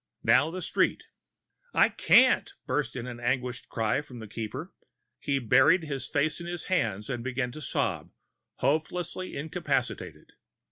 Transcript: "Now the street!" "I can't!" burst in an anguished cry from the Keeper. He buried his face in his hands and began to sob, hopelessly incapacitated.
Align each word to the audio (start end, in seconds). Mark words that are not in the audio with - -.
"Now 0.23 0.49
the 0.49 0.63
street!" 0.63 1.03
"I 1.75 1.89
can't!" 1.89 2.53
burst 2.65 2.95
in 2.95 3.05
an 3.05 3.19
anguished 3.19 3.69
cry 3.69 4.01
from 4.01 4.17
the 4.17 4.27
Keeper. 4.27 4.73
He 5.19 5.37
buried 5.37 5.83
his 5.83 6.07
face 6.07 6.41
in 6.41 6.47
his 6.47 6.63
hands 6.63 7.07
and 7.07 7.23
began 7.23 7.51
to 7.51 7.61
sob, 7.61 8.09
hopelessly 8.55 9.35
incapacitated. 9.37 10.31